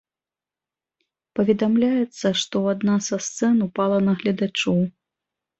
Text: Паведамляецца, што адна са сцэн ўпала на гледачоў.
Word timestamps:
Паведамляецца, 1.39 2.27
што 2.45 2.57
адна 2.73 2.97
са 3.09 3.21
сцэн 3.27 3.55
ўпала 3.67 3.99
на 4.07 4.13
гледачоў. 4.23 4.79